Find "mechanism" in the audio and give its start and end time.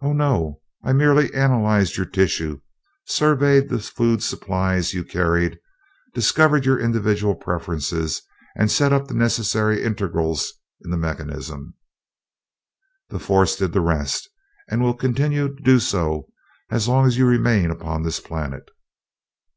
10.96-11.74